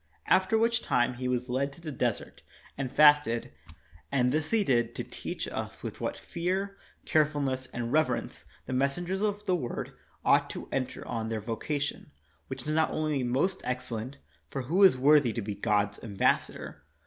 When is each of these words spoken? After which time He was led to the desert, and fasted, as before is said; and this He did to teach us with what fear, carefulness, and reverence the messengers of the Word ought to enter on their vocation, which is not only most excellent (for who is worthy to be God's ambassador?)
After 0.25 0.57
which 0.57 0.81
time 0.81 1.13
He 1.13 1.27
was 1.27 1.47
led 1.47 1.71
to 1.73 1.79
the 1.79 1.91
desert, 1.91 2.41
and 2.75 2.91
fasted, 2.91 3.51
as 3.51 3.51
before 3.51 3.75
is 3.75 3.75
said; 3.75 4.07
and 4.23 4.31
this 4.31 4.49
He 4.49 4.63
did 4.63 4.95
to 4.95 5.03
teach 5.03 5.47
us 5.49 5.83
with 5.83 6.01
what 6.01 6.17
fear, 6.17 6.75
carefulness, 7.05 7.67
and 7.67 7.93
reverence 7.93 8.45
the 8.65 8.73
messengers 8.73 9.21
of 9.21 9.45
the 9.45 9.55
Word 9.55 9.93
ought 10.25 10.49
to 10.49 10.67
enter 10.71 11.07
on 11.07 11.29
their 11.29 11.39
vocation, 11.39 12.09
which 12.47 12.63
is 12.63 12.73
not 12.73 12.89
only 12.89 13.21
most 13.21 13.61
excellent 13.63 14.17
(for 14.49 14.63
who 14.63 14.81
is 14.81 14.97
worthy 14.97 15.33
to 15.33 15.41
be 15.43 15.53
God's 15.53 16.03
ambassador?) 16.03 16.81